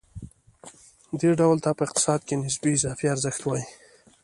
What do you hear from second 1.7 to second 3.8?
په اقتصاد کې نسبي اضافي ارزښت وايي